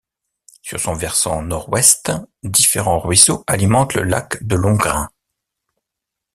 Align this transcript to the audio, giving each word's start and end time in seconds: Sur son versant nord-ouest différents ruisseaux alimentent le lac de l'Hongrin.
Sur 0.63 0.79
son 0.79 0.95
versant 0.95 1.43
nord-ouest 1.43 2.11
différents 2.41 2.97
ruisseaux 2.99 3.43
alimentent 3.45 3.93
le 3.93 4.01
lac 4.01 4.41
de 4.43 4.55
l'Hongrin. 4.55 5.11